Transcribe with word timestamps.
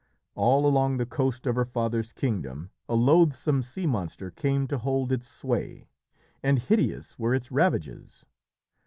All 0.33 0.65
along 0.65 0.97
the 0.97 1.05
coast 1.05 1.45
of 1.45 1.53
her 1.53 1.63
father's 1.63 2.11
kingdom 2.11 2.71
a 2.89 2.95
loathsome 2.95 3.61
sea 3.61 3.85
monster 3.85 4.31
came 4.31 4.65
to 4.69 4.79
hold 4.79 5.11
its 5.11 5.27
sway, 5.27 5.89
and 6.41 6.57
hideous 6.57 7.19
were 7.19 7.35
its 7.35 7.51
ravages. 7.51 8.25